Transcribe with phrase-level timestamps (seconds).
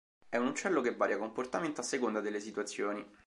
[0.27, 3.05] È un uccello che varia comportamento a seconda delle situazioni.